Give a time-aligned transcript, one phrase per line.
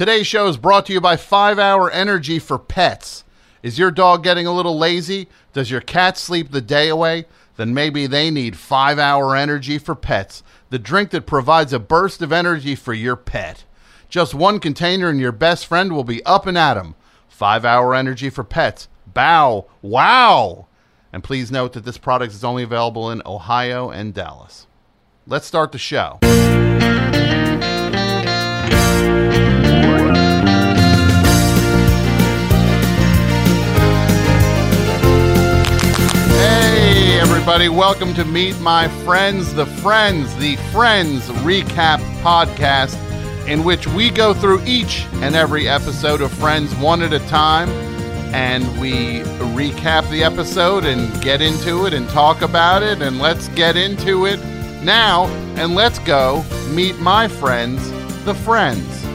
[0.00, 3.22] Today's show is brought to you by 5 Hour Energy for Pets.
[3.62, 5.28] Is your dog getting a little lazy?
[5.52, 7.26] Does your cat sleep the day away?
[7.58, 12.22] Then maybe they need 5 Hour Energy for Pets, the drink that provides a burst
[12.22, 13.66] of energy for your pet.
[14.08, 16.94] Just one container and your best friend will be up and at 'em.
[17.28, 18.88] 5 Hour Energy for Pets.
[19.06, 19.66] Bow.
[19.82, 20.66] Wow.
[21.12, 24.66] And please note that this product is only available in Ohio and Dallas.
[25.26, 26.20] Let's start the show.
[37.50, 42.96] Everybody, welcome to Meet My Friends, the Friends, the Friends Recap Podcast,
[43.48, 47.68] in which we go through each and every episode of Friends one at a time
[48.32, 49.22] and we
[49.56, 53.02] recap the episode and get into it and talk about it.
[53.02, 54.38] And let's get into it
[54.84, 57.82] now and let's go meet my friends,
[58.24, 59.09] the Friends.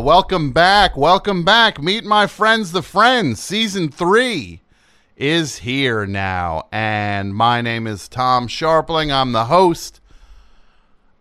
[0.00, 0.96] Welcome back.
[0.96, 1.82] Welcome back.
[1.82, 4.62] Meet my friends, the Friends, season three
[5.14, 6.68] is here now.
[6.72, 9.12] And my name is Tom Scharpling.
[9.12, 10.00] I'm the host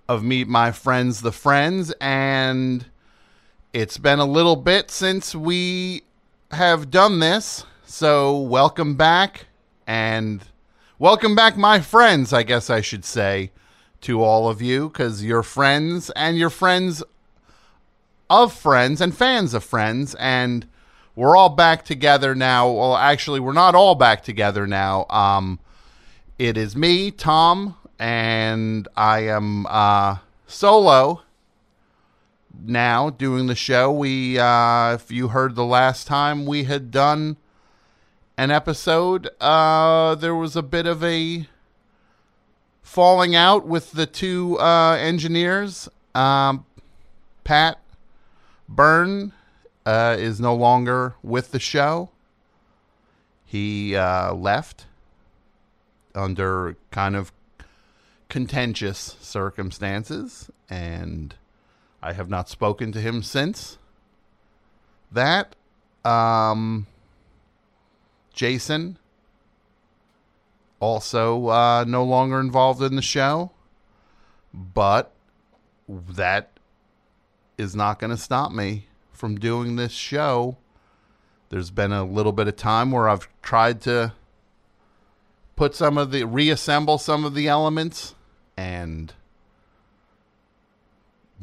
[0.07, 1.93] of Meet My Friends, the Friends.
[1.99, 2.85] And
[3.73, 6.03] it's been a little bit since we
[6.51, 7.65] have done this.
[7.83, 9.47] So, welcome back.
[9.87, 10.41] And
[10.99, 13.51] welcome back, my friends, I guess I should say,
[14.01, 17.03] to all of you, because you're friends and you're friends
[18.29, 20.15] of friends and fans of friends.
[20.15, 20.67] And
[21.15, 22.71] we're all back together now.
[22.71, 25.05] Well, actually, we're not all back together now.
[25.09, 25.59] Um,
[26.37, 31.23] it is me, Tom, and I am uh, solo
[32.61, 33.91] now doing the show.
[33.91, 37.37] We, uh, if you heard the last time we had done
[38.37, 41.47] an episode, uh, there was a bit of a
[42.81, 46.65] falling out with the two uh, engineers, um,
[47.43, 47.79] Pat
[48.69, 49.33] Byrne
[49.85, 52.11] uh, is no longer with the show.
[53.43, 54.85] He uh, left
[56.13, 57.31] under kind of
[58.29, 61.33] contentious circumstances, and
[62.01, 63.79] I have not spoken to him since
[65.11, 65.55] that.
[66.05, 66.85] Um,
[68.33, 68.99] Jason,
[70.79, 73.49] also uh, no longer involved in the show,
[74.53, 75.11] but
[75.89, 76.58] that
[77.59, 80.57] is not going to stop me from doing this show.
[81.49, 84.13] There's been a little bit of time where I've tried to
[85.55, 88.15] put some of the reassemble some of the elements
[88.55, 89.13] and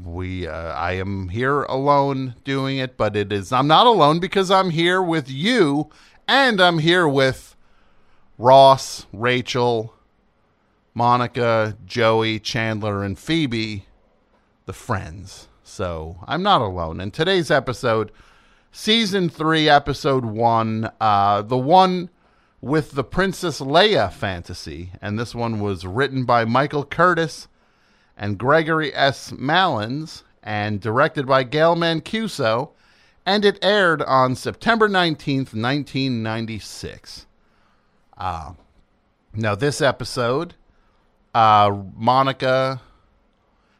[0.02, 4.50] we uh, I am here alone doing it, but it is I'm not alone because
[4.50, 5.90] I'm here with you
[6.26, 7.56] and I'm here with
[8.38, 9.94] Ross, Rachel,
[10.94, 13.86] Monica, Joey, Chandler and Phoebe,
[14.64, 15.48] the friends.
[15.66, 17.00] So I'm not alone.
[17.00, 18.12] In today's episode,
[18.70, 22.08] season three, episode one, uh, the one
[22.60, 27.48] with the Princess Leia fantasy, and this one was written by Michael Curtis
[28.16, 29.32] and Gregory S.
[29.32, 32.70] Malins, and directed by Gail Mancuso,
[33.26, 37.26] and it aired on September 19th, 1996.
[38.16, 38.52] Uh,
[39.34, 40.54] now, this episode,
[41.34, 42.80] uh, Monica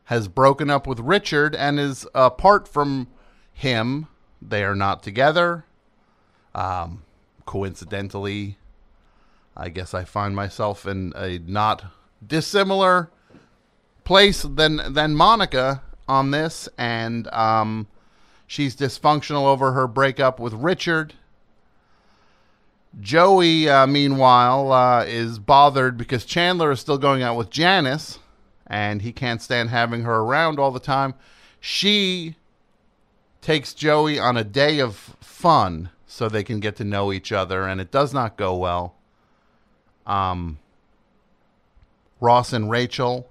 [0.06, 3.08] has broken up with Richard and is apart from
[3.52, 4.06] him.
[4.40, 5.64] They are not together.
[6.54, 7.02] Um,
[7.44, 8.56] coincidentally,
[9.56, 11.86] I guess I find myself in a not
[12.24, 13.10] dissimilar
[14.04, 17.88] place than than Monica on this, and um,
[18.46, 21.14] she's dysfunctional over her breakup with Richard.
[23.00, 28.20] Joey, uh, meanwhile, uh, is bothered because Chandler is still going out with Janice
[28.66, 31.15] and he can't stand having her around all the time.
[31.60, 32.37] She
[33.41, 37.66] takes Joey on a day of fun so they can get to know each other,
[37.66, 38.95] and it does not go well.
[40.07, 40.59] Um,
[42.21, 43.28] Ross and Rachel,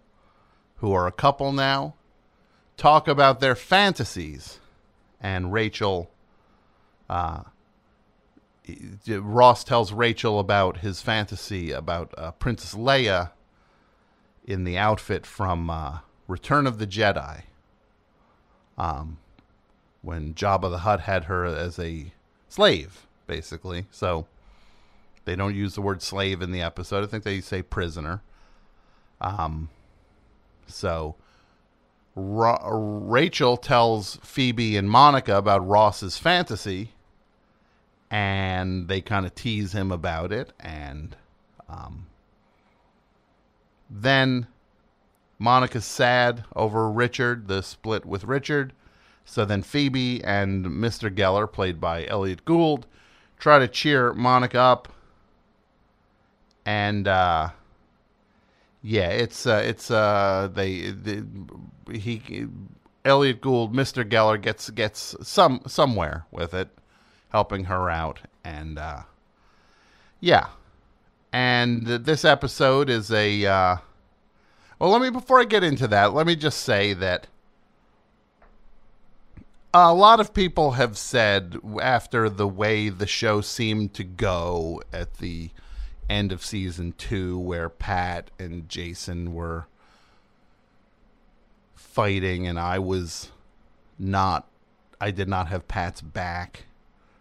[0.78, 1.96] who are a couple now,
[2.78, 4.60] talk about their fantasies,
[5.22, 6.10] and Rachel,
[7.10, 7.44] uh,
[9.08, 13.32] Ross tells Rachel about his fantasy about uh, Princess Leia
[14.46, 17.42] in the outfit from uh, Return of the Jedi.
[18.78, 19.18] Um,
[20.02, 22.12] when Jabba the Hutt had her as a
[22.48, 23.88] slave, basically.
[23.92, 24.28] So
[25.26, 27.04] they don't use the word slave in the episode.
[27.04, 28.22] I think they say prisoner.
[29.20, 29.70] Um,
[30.68, 31.16] so
[32.16, 36.92] Ra- Rachel tells Phoebe and Monica about Ross's fantasy,
[38.12, 40.54] and they kind of tease him about it.
[40.60, 41.16] And
[41.68, 42.06] um,
[43.90, 44.48] then
[45.38, 48.74] Monica's sad over Richard, the split with Richard.
[49.26, 51.14] So then Phoebe and Mr.
[51.14, 52.86] Geller, played by Elliott Gould,
[53.40, 54.92] try to cheer Monica up.
[56.66, 57.50] And uh,
[58.82, 61.24] yeah, it's uh, it's uh, they, they
[61.92, 62.48] he
[63.04, 64.08] Elliott Gould, Mr.
[64.08, 66.70] Geller gets gets some somewhere with it,
[67.30, 69.02] helping her out, and uh,
[70.20, 70.48] yeah,
[71.36, 73.46] and this episode is a.
[73.46, 73.78] Uh,
[74.80, 77.28] well, let me before I get into that, let me just say that
[79.74, 85.16] a lot of people have said after the way the show seemed to go at
[85.16, 85.50] the
[86.10, 89.66] end of season two, where Pat and Jason were
[91.76, 93.34] fighting, and I was
[94.00, 94.48] not,
[95.02, 96.64] I did not have Pat's back.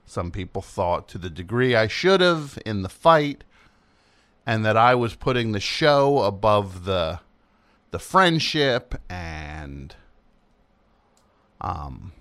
[0.07, 3.43] Some people thought to the degree I should have in the fight,
[4.47, 7.21] and that I was putting the show above the
[7.91, 9.95] the friendship and
[11.61, 12.13] um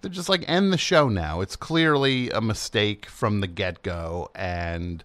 [0.00, 1.40] they're just like end the show now.
[1.40, 5.04] It's clearly a mistake from the get go, and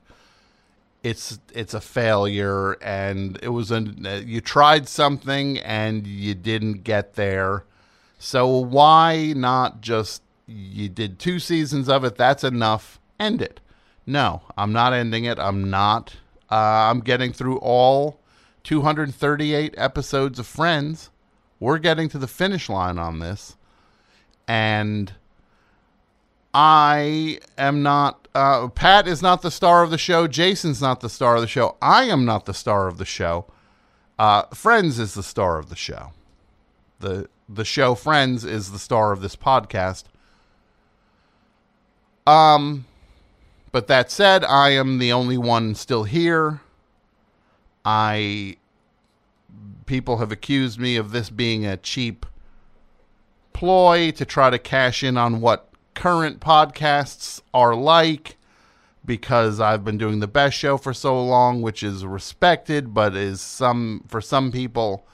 [1.03, 2.73] it's it's a failure.
[2.81, 3.81] And it was a
[4.25, 7.65] you tried something and you didn't get there.
[8.17, 12.15] So why not just you did two seasons of it?
[12.15, 12.99] That's enough.
[13.19, 13.59] End it.
[14.05, 15.39] No, I'm not ending it.
[15.39, 16.15] I'm not.
[16.51, 16.55] Uh,
[16.91, 18.19] I'm getting through all
[18.63, 21.09] 238 episodes of Friends.
[21.59, 23.55] We're getting to the finish line on this
[24.47, 25.13] and
[26.53, 28.27] I am not.
[28.33, 30.27] Uh, Pat is not the star of the show.
[30.27, 31.77] Jason's not the star of the show.
[31.81, 33.45] I am not the star of the show.
[34.17, 36.11] Uh, Friends is the star of the show.
[36.99, 40.05] the The show Friends is the star of this podcast.
[42.25, 42.85] Um,
[43.75, 46.61] but that said, I am the only one still here.
[47.83, 48.55] I
[49.85, 52.25] people have accused me of this being a cheap
[53.51, 58.37] ploy to try to cash in on what current podcasts are like
[59.03, 63.41] because I've been doing the best show for so long, which is respected, but is
[63.41, 65.05] some for some people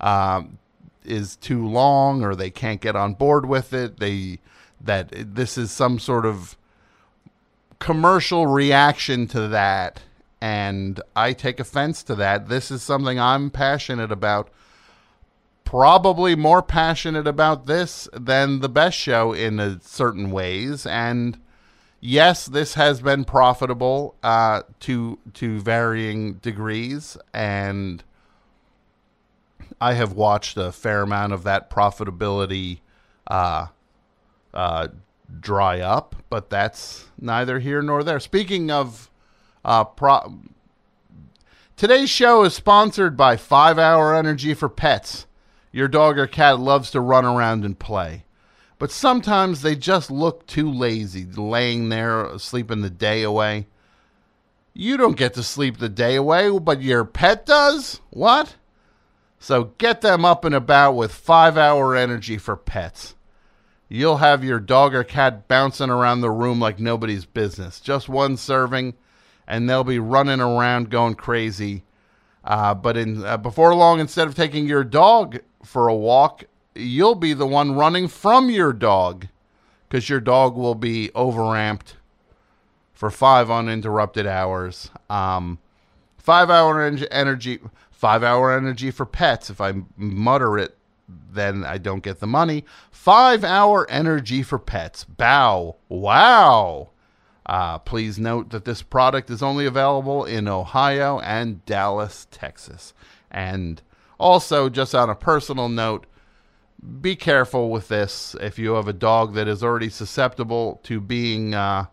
[0.00, 0.58] um,
[1.04, 4.00] is too long, or they can't get on board with it.
[4.00, 4.40] They
[4.80, 6.56] that this is some sort of
[7.78, 10.02] commercial reaction to that,
[10.40, 12.48] and I take offense to that.
[12.48, 14.50] This is something I'm passionate about
[15.64, 21.38] probably more passionate about this than the best show in certain ways and
[22.00, 28.04] yes this has been profitable uh, to to varying degrees and
[29.80, 32.78] i have watched a fair amount of that profitability
[33.26, 33.66] uh,
[34.52, 34.88] uh,
[35.40, 39.10] dry up but that's neither here nor there speaking of
[39.64, 40.38] uh, pro-
[41.76, 45.26] today's show is sponsored by five hour energy for pets
[45.74, 48.24] your dog or cat loves to run around and play.
[48.78, 53.66] But sometimes they just look too lazy, laying there sleeping the day away.
[54.72, 58.00] You don't get to sleep the day away, but your pet does?
[58.10, 58.54] What?
[59.40, 63.16] So get them up and about with five hour energy for pets.
[63.88, 67.80] You'll have your dog or cat bouncing around the room like nobody's business.
[67.80, 68.94] Just one serving,
[69.46, 71.84] and they'll be running around going crazy.
[72.42, 76.44] Uh, but in uh, before long, instead of taking your dog for a walk,
[76.74, 79.28] you'll be the one running from your dog
[79.88, 81.94] because your dog will be overamped
[82.92, 84.90] for five uninterrupted hours.
[85.08, 85.58] Um,
[86.18, 89.50] five hour en- energy, five hour energy for pets.
[89.50, 90.76] If I mutter it,
[91.08, 92.64] then I don't get the money.
[92.90, 95.04] Five hour energy for pets.
[95.04, 95.76] Bow.
[95.88, 96.90] Wow.
[97.46, 102.94] Uh, please note that this product is only available in Ohio and Dallas, Texas.
[103.30, 103.82] And
[104.18, 106.06] also, just on a personal note,
[107.00, 111.54] be careful with this if you have a dog that is already susceptible to being
[111.54, 111.86] uh,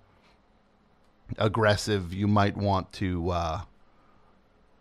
[1.37, 2.13] aggressive.
[2.13, 3.61] You might want to uh,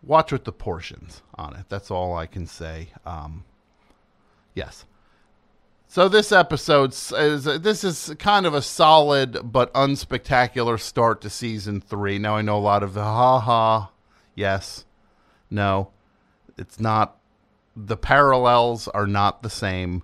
[0.03, 1.65] watch with the portions on it.
[1.69, 2.89] That's all I can say.
[3.05, 3.43] Um,
[4.53, 4.85] yes.
[5.87, 11.81] So this episode is this is kind of a solid but unspectacular start to season
[11.81, 12.17] three.
[12.17, 13.91] Now I know a lot of the ha ha,
[14.33, 14.85] yes,
[15.49, 15.89] no,
[16.57, 17.17] it's not
[17.75, 20.03] the parallels are not the same.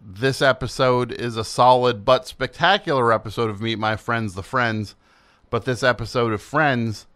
[0.00, 4.94] This episode is a solid but spectacular episode of Meet My Friends, the Friends,
[5.50, 7.06] but this episode of Friends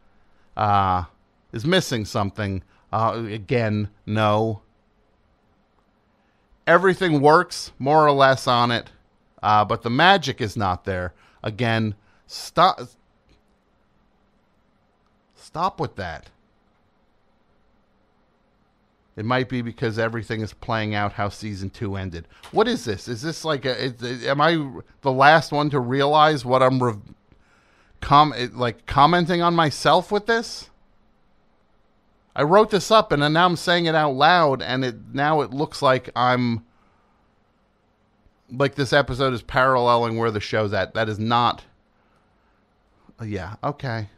[0.56, 1.04] uh,
[1.52, 2.62] is missing something.
[2.92, 4.62] Uh, again, no.
[6.66, 8.90] Everything works more or less on it,
[9.42, 11.12] uh, but the magic is not there.
[11.42, 11.94] Again,
[12.26, 12.80] stop.
[15.34, 16.30] Stop with that.
[19.16, 22.26] It might be because everything is playing out how season two ended.
[22.50, 23.08] What is this?
[23.08, 23.84] Is this like a?
[23.84, 24.52] Is, am I
[25.02, 26.94] the last one to realize what I'm re-
[28.00, 30.70] com like commenting on myself with this?
[32.34, 35.50] I wrote this up and now I'm saying it out loud, and it now it
[35.50, 36.64] looks like I'm
[38.50, 40.94] like this episode is paralleling where the show's at.
[40.94, 41.64] That is not.
[43.22, 43.56] Yeah.
[43.62, 44.08] Okay.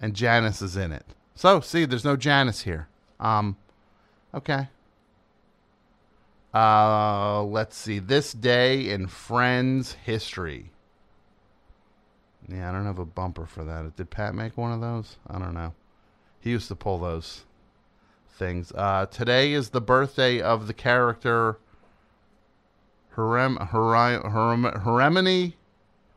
[0.00, 1.04] And Janice is in it.
[1.34, 2.88] So, see, there's no Janice here.
[3.18, 3.56] Um,
[4.34, 4.68] okay.
[6.54, 7.98] Uh, let's see.
[7.98, 10.70] This day in Friends history.
[12.50, 13.96] Yeah, I don't have a bumper for that.
[13.96, 15.16] Did Pat make one of those?
[15.26, 15.72] I don't know.
[16.40, 17.44] He used to pull those
[18.28, 18.72] things.
[18.74, 21.58] Uh, today is the birthday of the character
[23.10, 23.92] Hermione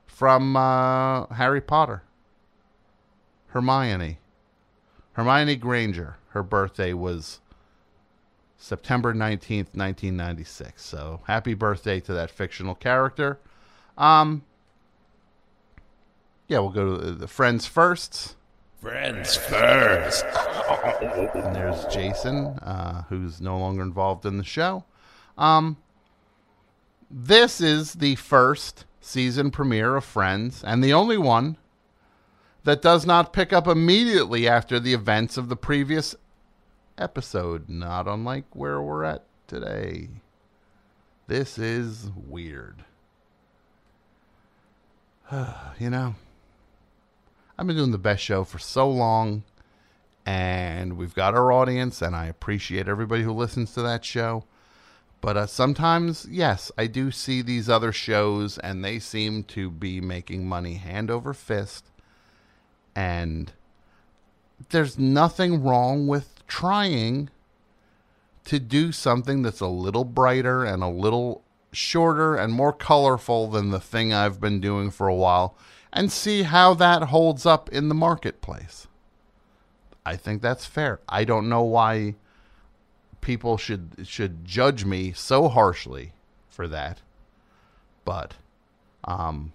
[0.05, 2.03] from uh, Harry Potter.
[3.47, 4.17] Hermione.
[5.13, 6.17] Hermione Granger.
[6.29, 7.41] Her birthday was
[8.57, 10.83] September 19th, 1996.
[10.83, 13.37] So happy birthday to that fictional character.
[13.97, 14.43] Um,
[16.47, 18.35] yeah, we'll go to the friends first.
[18.81, 20.25] Friends first.
[21.35, 24.83] And there's Jason, uh, who's no longer involved in the show.
[25.37, 25.77] Um,
[27.09, 31.57] this is the first season premiere of Friends, and the only one
[32.63, 36.15] that does not pick up immediately after the events of the previous
[36.97, 40.09] episode, not unlike where we're at today.
[41.27, 42.83] This is weird.
[45.79, 46.15] you know,
[47.57, 49.43] I've been doing the best show for so long,
[50.25, 54.45] and we've got our audience, and I appreciate everybody who listens to that show.
[55.21, 60.01] But uh, sometimes, yes, I do see these other shows, and they seem to be
[60.01, 61.85] making money hand over fist
[62.95, 63.51] and
[64.69, 67.29] there's nothing wrong with trying
[68.45, 73.71] to do something that's a little brighter and a little shorter and more colorful than
[73.71, 75.55] the thing I've been doing for a while
[75.93, 78.87] and see how that holds up in the marketplace.
[80.05, 80.99] I think that's fair.
[81.07, 82.15] I don't know why
[83.21, 86.11] people should should judge me so harshly
[86.49, 86.99] for that.
[88.03, 88.33] But
[89.05, 89.53] um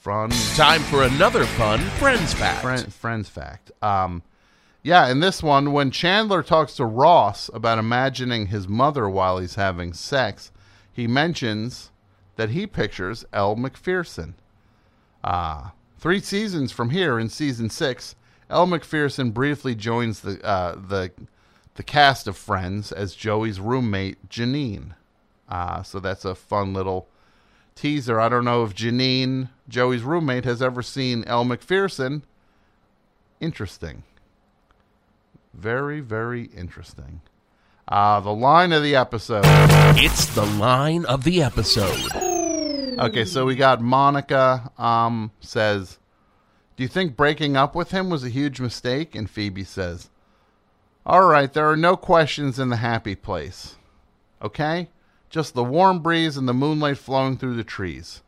[0.00, 0.30] fun.
[0.56, 2.62] Time for another fun Friends fact.
[2.62, 3.70] Friend, friends fact.
[3.82, 4.22] Um,
[4.82, 9.56] yeah, in this one, when Chandler talks to Ross about imagining his mother while he's
[9.56, 10.50] having sex,
[10.90, 11.90] he mentions
[12.36, 14.34] that he pictures Elle Macpherson.
[15.22, 18.14] Uh, three seasons from here, in season six,
[18.48, 21.12] Elle Macpherson briefly joins the uh, the
[21.74, 24.94] the cast of Friends as Joey's roommate Janine.
[25.48, 27.08] Uh, so that's a fun little
[27.74, 28.20] teaser.
[28.20, 32.22] I don't know if Janine, Joey's roommate, has ever seen Elle Macpherson.
[33.40, 34.02] Interesting.
[35.54, 37.22] Very, very interesting.
[37.88, 39.42] Uh, the line of the episode.
[39.96, 42.29] It's the line of the episode.
[43.00, 45.98] Okay, so we got Monica um, says,
[46.76, 49.14] Do you think breaking up with him was a huge mistake?
[49.14, 50.10] And Phoebe says,
[51.06, 53.76] All right, there are no questions in the happy place.
[54.42, 54.90] Okay?
[55.30, 58.20] Just the warm breeze and the moonlight flowing through the trees.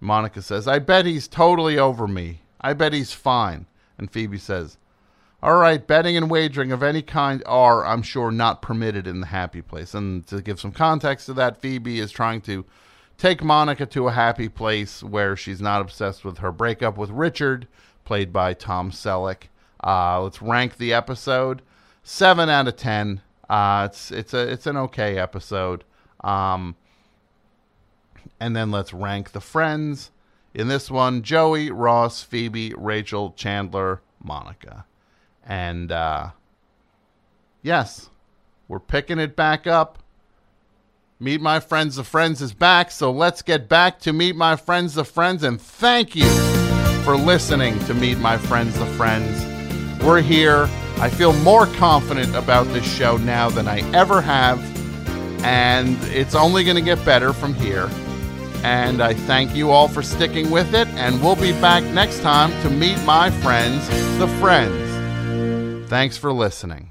[0.00, 2.40] Monica says, I bet he's totally over me.
[2.60, 3.66] I bet he's fine.
[3.96, 4.76] And Phoebe says,
[5.40, 9.28] All right, betting and wagering of any kind are, I'm sure, not permitted in the
[9.28, 9.94] happy place.
[9.94, 12.64] And to give some context to that, Phoebe is trying to
[13.20, 17.68] take Monica to a happy place where she's not obsessed with her breakup with Richard,
[18.04, 19.48] played by Tom Selleck.
[19.84, 21.60] Uh, let's rank the episode.
[22.02, 23.20] Seven out of ten.
[23.48, 25.84] Uh, it's it's a it's an okay episode.
[26.24, 26.76] Um,
[28.40, 30.10] and then let's rank the friends.
[30.54, 34.86] In this one, Joey, Ross, Phoebe, Rachel, Chandler, Monica.
[35.44, 36.30] And uh,
[37.62, 38.10] yes,
[38.66, 39.99] we're picking it back up.
[41.20, 44.94] Meet My Friends the Friends is back, so let's get back to Meet My Friends
[44.94, 45.42] the Friends.
[45.42, 46.28] And thank you
[47.04, 49.44] for listening to Meet My Friends the Friends.
[50.02, 50.68] We're here.
[50.98, 54.58] I feel more confident about this show now than I ever have
[55.44, 57.88] and it's only going to get better from here.
[58.62, 62.50] And I thank you all for sticking with it, and we'll be back next time
[62.62, 65.88] to meet my friends, the Friends.
[65.88, 66.90] Thanks for listening.